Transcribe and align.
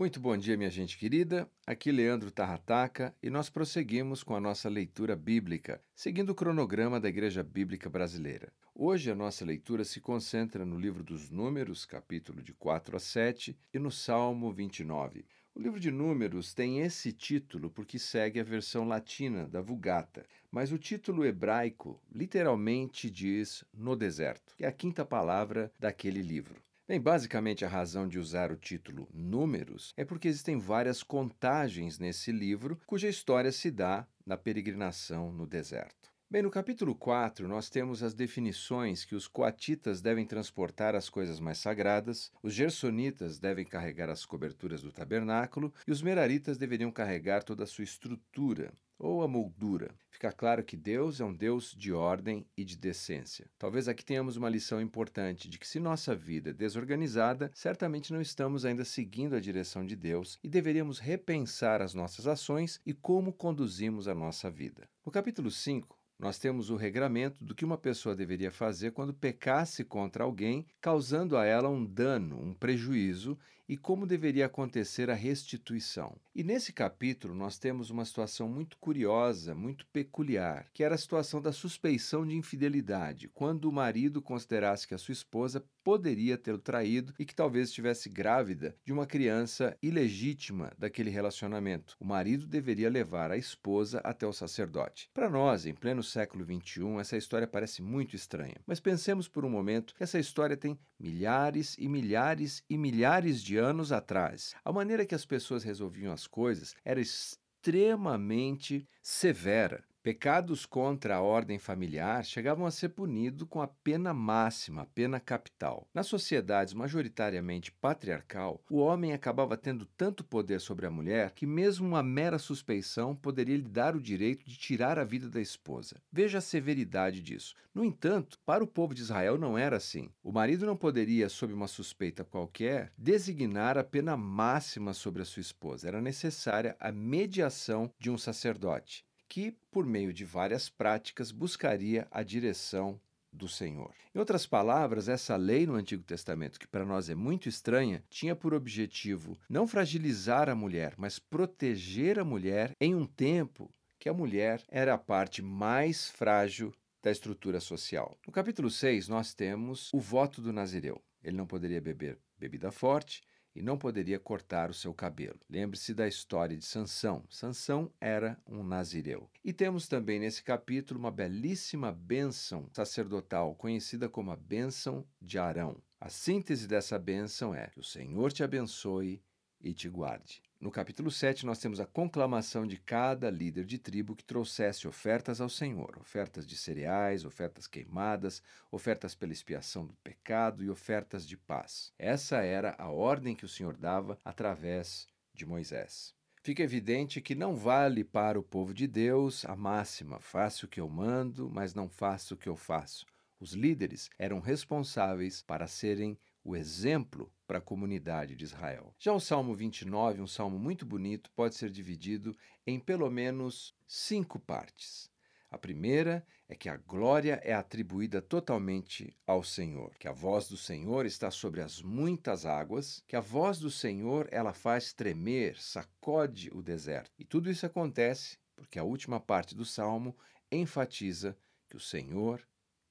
Muito 0.00 0.18
bom 0.18 0.34
dia, 0.34 0.56
minha 0.56 0.70
gente 0.70 0.96
querida. 0.96 1.46
Aqui 1.66 1.92
Leandro 1.92 2.30
Tarrataca 2.30 3.14
e 3.22 3.28
nós 3.28 3.50
prosseguimos 3.50 4.22
com 4.22 4.34
a 4.34 4.40
nossa 4.40 4.66
leitura 4.66 5.14
bíblica, 5.14 5.78
seguindo 5.94 6.30
o 6.30 6.34
cronograma 6.34 6.98
da 6.98 7.10
Igreja 7.10 7.42
Bíblica 7.42 7.90
Brasileira. 7.90 8.50
Hoje 8.74 9.10
a 9.10 9.14
nossa 9.14 9.44
leitura 9.44 9.84
se 9.84 10.00
concentra 10.00 10.64
no 10.64 10.78
livro 10.78 11.04
dos 11.04 11.28
Números, 11.30 11.84
capítulo 11.84 12.42
de 12.42 12.54
4 12.54 12.96
a 12.96 12.98
7, 12.98 13.58
e 13.74 13.78
no 13.78 13.90
Salmo 13.90 14.50
29. 14.50 15.26
O 15.54 15.60
livro 15.60 15.78
de 15.78 15.90
Números 15.90 16.54
tem 16.54 16.80
esse 16.80 17.12
título 17.12 17.68
porque 17.68 17.98
segue 17.98 18.40
a 18.40 18.42
versão 18.42 18.88
latina 18.88 19.46
da 19.46 19.60
Vulgata, 19.60 20.24
mas 20.50 20.72
o 20.72 20.78
título 20.78 21.26
hebraico 21.26 22.00
literalmente 22.10 23.10
diz 23.10 23.66
no 23.74 23.94
deserto, 23.94 24.54
que 24.56 24.64
é 24.64 24.68
a 24.68 24.72
quinta 24.72 25.04
palavra 25.04 25.70
daquele 25.78 26.22
livro. 26.22 26.62
Bem, 26.90 27.00
basicamente 27.00 27.64
a 27.64 27.68
razão 27.68 28.08
de 28.08 28.18
usar 28.18 28.50
o 28.50 28.56
título 28.56 29.08
Números 29.14 29.94
é 29.96 30.04
porque 30.04 30.26
existem 30.26 30.58
várias 30.58 31.04
contagens 31.04 32.00
nesse 32.00 32.32
livro 32.32 32.80
cuja 32.84 33.08
história 33.08 33.52
se 33.52 33.70
dá 33.70 34.08
na 34.26 34.36
peregrinação 34.36 35.30
no 35.30 35.46
deserto. 35.46 36.10
Bem, 36.28 36.42
no 36.42 36.50
capítulo 36.50 36.96
4, 36.96 37.46
nós 37.46 37.70
temos 37.70 38.02
as 38.02 38.12
definições 38.12 39.04
que 39.04 39.14
os 39.14 39.28
coatitas 39.28 40.02
devem 40.02 40.26
transportar 40.26 40.96
as 40.96 41.08
coisas 41.08 41.38
mais 41.38 41.58
sagradas, 41.58 42.32
os 42.42 42.54
gersonitas 42.54 43.38
devem 43.38 43.64
carregar 43.64 44.10
as 44.10 44.26
coberturas 44.26 44.82
do 44.82 44.90
tabernáculo 44.90 45.72
e 45.86 45.92
os 45.92 46.02
meraritas 46.02 46.58
deveriam 46.58 46.90
carregar 46.90 47.44
toda 47.44 47.62
a 47.62 47.68
sua 47.68 47.84
estrutura 47.84 48.72
ou 49.00 49.22
a 49.22 49.28
moldura. 49.28 49.94
Fica 50.10 50.30
claro 50.30 50.62
que 50.62 50.76
Deus 50.76 51.20
é 51.20 51.24
um 51.24 51.32
Deus 51.32 51.74
de 51.76 51.92
ordem 51.92 52.46
e 52.54 52.62
de 52.62 52.76
decência. 52.76 53.46
Talvez 53.58 53.88
aqui 53.88 54.04
tenhamos 54.04 54.36
uma 54.36 54.50
lição 54.50 54.80
importante 54.80 55.48
de 55.48 55.58
que, 55.58 55.66
se 55.66 55.80
nossa 55.80 56.14
vida 56.14 56.50
é 56.50 56.52
desorganizada, 56.52 57.50
certamente 57.54 58.12
não 58.12 58.20
estamos 58.20 58.66
ainda 58.66 58.84
seguindo 58.84 59.34
a 59.34 59.40
direção 59.40 59.84
de 59.86 59.96
Deus 59.96 60.38
e 60.44 60.48
deveríamos 60.48 60.98
repensar 60.98 61.80
as 61.80 61.94
nossas 61.94 62.26
ações 62.26 62.80
e 62.84 62.92
como 62.92 63.32
conduzimos 63.32 64.06
a 64.06 64.14
nossa 64.14 64.50
vida. 64.50 64.86
No 65.04 65.10
capítulo 65.10 65.50
5, 65.50 65.98
nós 66.18 66.38
temos 66.38 66.68
o 66.68 66.76
regramento 66.76 67.42
do 67.42 67.54
que 67.54 67.64
uma 67.64 67.78
pessoa 67.78 68.14
deveria 68.14 68.50
fazer 68.50 68.90
quando 68.90 69.14
pecasse 69.14 69.82
contra 69.82 70.22
alguém, 70.22 70.66
causando 70.78 71.34
a 71.34 71.46
ela 71.46 71.70
um 71.70 71.82
dano, 71.82 72.38
um 72.38 72.52
prejuízo, 72.52 73.38
e 73.70 73.76
como 73.76 74.04
deveria 74.04 74.46
acontecer 74.46 75.08
a 75.10 75.14
restituição. 75.14 76.16
E 76.34 76.42
nesse 76.42 76.72
capítulo 76.72 77.36
nós 77.36 77.56
temos 77.56 77.88
uma 77.88 78.04
situação 78.04 78.48
muito 78.48 78.76
curiosa, 78.78 79.54
muito 79.54 79.86
peculiar, 79.86 80.66
que 80.74 80.82
era 80.82 80.96
a 80.96 80.98
situação 80.98 81.40
da 81.40 81.52
suspeição 81.52 82.26
de 82.26 82.34
infidelidade, 82.34 83.28
quando 83.28 83.66
o 83.66 83.72
marido 83.72 84.20
considerasse 84.20 84.88
que 84.88 84.94
a 84.94 84.98
sua 84.98 85.12
esposa 85.12 85.64
poderia 85.84 86.36
tê-lo 86.36 86.58
traído 86.58 87.14
e 87.18 87.24
que 87.24 87.34
talvez 87.34 87.68
estivesse 87.68 88.08
grávida 88.08 88.74
de 88.84 88.92
uma 88.92 89.06
criança 89.06 89.76
ilegítima 89.80 90.72
daquele 90.76 91.10
relacionamento. 91.10 91.96
O 92.00 92.04
marido 92.04 92.46
deveria 92.46 92.90
levar 92.90 93.30
a 93.30 93.36
esposa 93.36 94.00
até 94.00 94.26
o 94.26 94.32
sacerdote. 94.32 95.08
Para 95.14 95.30
nós, 95.30 95.64
em 95.64 95.74
pleno 95.74 96.02
século 96.02 96.44
XXI, 96.44 96.98
essa 96.98 97.16
história 97.16 97.46
parece 97.46 97.82
muito 97.82 98.16
estranha. 98.16 98.56
Mas 98.66 98.80
pensemos 98.80 99.28
por 99.28 99.44
um 99.44 99.50
momento 99.50 99.94
que 99.94 100.02
essa 100.02 100.18
história 100.18 100.56
tem 100.56 100.78
milhares 100.98 101.76
e 101.78 101.88
milhares 101.88 102.62
e 102.68 102.76
milhares 102.76 103.42
de 103.42 103.59
anos 103.60 103.92
atrás. 103.92 104.54
A 104.64 104.72
maneira 104.72 105.06
que 105.06 105.14
as 105.14 105.24
pessoas 105.24 105.62
resolviam 105.62 106.12
as 106.12 106.26
coisas 106.26 106.74
era 106.84 107.00
extremamente 107.00 108.86
severa. 109.02 109.84
Pecados 110.02 110.64
contra 110.64 111.16
a 111.16 111.20
ordem 111.20 111.58
familiar 111.58 112.24
chegavam 112.24 112.64
a 112.64 112.70
ser 112.70 112.88
punidos 112.88 113.46
com 113.46 113.60
a 113.60 113.68
pena 113.68 114.14
máxima, 114.14 114.80
a 114.80 114.86
pena 114.86 115.20
capital. 115.20 115.86
Nas 115.92 116.06
sociedades 116.06 116.72
majoritariamente 116.72 117.70
patriarcal, 117.70 118.64
o 118.70 118.78
homem 118.78 119.12
acabava 119.12 119.58
tendo 119.58 119.84
tanto 119.84 120.24
poder 120.24 120.58
sobre 120.58 120.86
a 120.86 120.90
mulher 120.90 121.32
que 121.32 121.44
mesmo 121.44 121.86
uma 121.86 122.02
mera 122.02 122.38
suspeição 122.38 123.14
poderia 123.14 123.58
lhe 123.58 123.68
dar 123.68 123.94
o 123.94 124.00
direito 124.00 124.42
de 124.46 124.56
tirar 124.56 124.98
a 124.98 125.04
vida 125.04 125.28
da 125.28 125.38
esposa. 125.40 126.00
Veja 126.10 126.38
a 126.38 126.40
severidade 126.40 127.20
disso. 127.20 127.54
No 127.74 127.84
entanto, 127.84 128.38
para 128.46 128.64
o 128.64 128.66
povo 128.66 128.94
de 128.94 129.02
Israel 129.02 129.36
não 129.36 129.58
era 129.58 129.76
assim. 129.76 130.08
O 130.22 130.32
marido 130.32 130.64
não 130.64 130.78
poderia, 130.78 131.28
sob 131.28 131.52
uma 131.52 131.68
suspeita 131.68 132.24
qualquer, 132.24 132.90
designar 132.96 133.76
a 133.76 133.84
pena 133.84 134.16
máxima 134.16 134.94
sobre 134.94 135.20
a 135.20 135.26
sua 135.26 135.42
esposa. 135.42 135.88
Era 135.88 136.00
necessária 136.00 136.74
a 136.80 136.90
mediação 136.90 137.92
de 137.98 138.10
um 138.10 138.16
sacerdote 138.16 139.04
que, 139.30 139.56
por 139.70 139.86
meio 139.86 140.12
de 140.12 140.24
várias 140.24 140.68
práticas, 140.68 141.30
buscaria 141.30 142.06
a 142.10 142.20
direção 142.24 143.00
do 143.32 143.48
Senhor. 143.48 143.94
Em 144.12 144.18
outras 144.18 144.44
palavras, 144.44 145.08
essa 145.08 145.36
lei 145.36 145.64
no 145.66 145.74
Antigo 145.74 146.02
Testamento, 146.02 146.58
que 146.58 146.66
para 146.66 146.84
nós 146.84 147.08
é 147.08 147.14
muito 147.14 147.48
estranha, 147.48 148.02
tinha 148.10 148.34
por 148.34 148.52
objetivo 148.52 149.38
não 149.48 149.68
fragilizar 149.68 150.48
a 150.48 150.54
mulher, 150.56 150.94
mas 150.96 151.20
proteger 151.20 152.18
a 152.18 152.24
mulher 152.24 152.74
em 152.80 152.92
um 152.92 153.06
tempo 153.06 153.72
que 154.00 154.08
a 154.08 154.12
mulher 154.12 154.64
era 154.68 154.94
a 154.94 154.98
parte 154.98 155.40
mais 155.40 156.10
frágil 156.10 156.74
da 157.00 157.12
estrutura 157.12 157.60
social. 157.60 158.18
No 158.26 158.32
capítulo 158.32 158.68
6, 158.68 159.06
nós 159.06 159.32
temos 159.32 159.90
o 159.94 160.00
voto 160.00 160.42
do 160.42 160.52
Nazireu. 160.52 161.00
Ele 161.22 161.36
não 161.36 161.46
poderia 161.46 161.80
beber 161.80 162.18
bebida 162.36 162.72
forte, 162.72 163.22
e 163.54 163.62
não 163.62 163.76
poderia 163.76 164.18
cortar 164.18 164.70
o 164.70 164.74
seu 164.74 164.94
cabelo. 164.94 165.38
Lembre-se 165.48 165.92
da 165.94 166.06
história 166.06 166.56
de 166.56 166.64
Sansão. 166.64 167.24
Sansão 167.28 167.92
era 168.00 168.40
um 168.46 168.62
nazireu. 168.62 169.28
E 169.44 169.52
temos 169.52 169.88
também 169.88 170.20
nesse 170.20 170.42
capítulo 170.42 171.00
uma 171.00 171.10
belíssima 171.10 171.92
bênção 171.92 172.68
sacerdotal, 172.72 173.54
conhecida 173.54 174.08
como 174.08 174.30
a 174.30 174.36
bênção 174.36 175.06
de 175.20 175.38
Arão. 175.38 175.82
A 176.00 176.08
síntese 176.08 176.66
dessa 176.66 176.98
bênção 176.98 177.54
é 177.54 177.66
que 177.66 177.80
o 177.80 177.84
Senhor 177.84 178.32
te 178.32 178.42
abençoe 178.42 179.22
e 179.60 179.74
te 179.74 179.88
guarde. 179.88 180.42
No 180.60 180.70
capítulo 180.70 181.10
7, 181.10 181.46
nós 181.46 181.58
temos 181.58 181.80
a 181.80 181.86
conclamação 181.86 182.66
de 182.66 182.76
cada 182.76 183.30
líder 183.30 183.64
de 183.64 183.78
tribo 183.78 184.14
que 184.14 184.22
trouxesse 184.22 184.86
ofertas 184.86 185.40
ao 185.40 185.48
Senhor: 185.48 185.96
ofertas 185.98 186.46
de 186.46 186.54
cereais, 186.54 187.24
ofertas 187.24 187.66
queimadas, 187.66 188.42
ofertas 188.70 189.14
pela 189.14 189.32
expiação 189.32 189.86
do 189.86 189.94
pecado 190.04 190.62
e 190.62 190.68
ofertas 190.68 191.26
de 191.26 191.34
paz. 191.34 191.94
Essa 191.98 192.42
era 192.42 192.74
a 192.76 192.90
ordem 192.90 193.34
que 193.34 193.46
o 193.46 193.48
Senhor 193.48 193.74
dava 193.74 194.18
através 194.22 195.08
de 195.32 195.46
Moisés. 195.46 196.14
Fica 196.42 196.62
evidente 196.62 197.22
que 197.22 197.34
não 197.34 197.56
vale 197.56 198.04
para 198.04 198.38
o 198.38 198.42
povo 198.42 198.74
de 198.74 198.86
Deus 198.86 199.46
a 199.46 199.56
máxima: 199.56 200.20
faça 200.20 200.66
o 200.66 200.68
que 200.68 200.78
eu 200.78 200.90
mando, 200.90 201.48
mas 201.50 201.72
não 201.72 201.88
faça 201.88 202.34
o 202.34 202.36
que 202.36 202.50
eu 202.50 202.54
faço. 202.54 203.06
Os 203.40 203.54
líderes 203.54 204.10
eram 204.18 204.40
responsáveis 204.40 205.40
para 205.40 205.66
serem 205.66 206.18
o 206.42 206.56
exemplo 206.56 207.32
para 207.46 207.58
a 207.58 207.62
comunidade 207.62 208.34
de 208.34 208.44
Israel. 208.44 208.94
Já 208.98 209.12
o 209.12 209.20
Salmo 209.20 209.54
29, 209.54 210.20
um 210.20 210.26
salmo 210.26 210.58
muito 210.58 210.86
bonito, 210.86 211.30
pode 211.32 211.54
ser 211.54 211.70
dividido 211.70 212.36
em 212.66 212.78
pelo 212.78 213.10
menos 213.10 213.74
cinco 213.86 214.38
partes. 214.38 215.10
A 215.50 215.58
primeira 215.58 216.24
é 216.48 216.54
que 216.54 216.68
a 216.68 216.76
glória 216.76 217.40
é 217.42 217.52
atribuída 217.52 218.22
totalmente 218.22 219.16
ao 219.26 219.42
Senhor, 219.42 219.92
que 219.98 220.06
a 220.06 220.12
voz 220.12 220.48
do 220.48 220.56
Senhor 220.56 221.06
está 221.06 221.28
sobre 221.30 221.60
as 221.60 221.82
muitas 221.82 222.46
águas, 222.46 223.02
que 223.06 223.16
a 223.16 223.20
voz 223.20 223.58
do 223.58 223.70
Senhor 223.70 224.28
ela 224.30 224.52
faz 224.52 224.92
tremer, 224.92 225.60
sacode 225.60 226.50
o 226.52 226.62
deserto. 226.62 227.10
E 227.18 227.24
tudo 227.24 227.50
isso 227.50 227.66
acontece 227.66 228.38
porque 228.54 228.78
a 228.78 228.84
última 228.84 229.18
parte 229.18 229.54
do 229.54 229.64
salmo 229.64 230.16
enfatiza 230.52 231.36
que 231.68 231.76
o 231.76 231.80
Senhor 231.80 232.46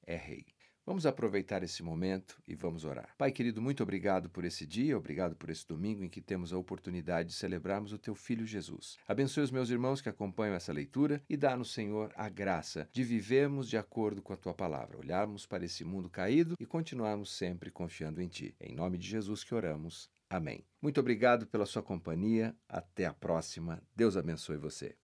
é 0.05 0.15
rei. 0.15 0.45
Vamos 0.89 1.05
aproveitar 1.05 1.61
esse 1.61 1.83
momento 1.83 2.41
e 2.47 2.55
vamos 2.55 2.83
orar. 2.83 3.13
Pai 3.15 3.31
querido, 3.31 3.61
muito 3.61 3.83
obrigado 3.83 4.27
por 4.27 4.43
esse 4.43 4.65
dia, 4.65 4.97
obrigado 4.97 5.35
por 5.35 5.51
esse 5.51 5.67
domingo 5.67 6.03
em 6.03 6.09
que 6.09 6.19
temos 6.19 6.51
a 6.51 6.57
oportunidade 6.57 7.29
de 7.29 7.35
celebrarmos 7.35 7.93
o 7.93 7.99
teu 7.99 8.15
filho 8.15 8.43
Jesus. 8.43 8.97
Abençoe 9.07 9.43
os 9.43 9.51
meus 9.51 9.69
irmãos 9.69 10.01
que 10.01 10.09
acompanham 10.09 10.55
essa 10.55 10.73
leitura 10.73 11.21
e 11.29 11.37
dá-nos, 11.37 11.71
Senhor, 11.71 12.11
a 12.15 12.27
graça 12.27 12.89
de 12.91 13.03
vivermos 13.03 13.69
de 13.69 13.77
acordo 13.77 14.19
com 14.19 14.33
a 14.33 14.37
tua 14.37 14.55
palavra, 14.55 14.97
olharmos 14.97 15.45
para 15.45 15.63
esse 15.63 15.83
mundo 15.83 16.09
caído 16.09 16.55
e 16.59 16.65
continuarmos 16.65 17.37
sempre 17.37 17.69
confiando 17.69 18.19
em 18.19 18.27
ti. 18.27 18.55
Em 18.59 18.73
nome 18.73 18.97
de 18.97 19.07
Jesus 19.07 19.43
que 19.43 19.53
oramos. 19.53 20.09
Amém. 20.27 20.65
Muito 20.81 20.99
obrigado 20.99 21.45
pela 21.45 21.67
sua 21.67 21.83
companhia. 21.83 22.55
Até 22.67 23.05
a 23.05 23.13
próxima. 23.13 23.79
Deus 23.95 24.17
abençoe 24.17 24.57
você. 24.57 24.95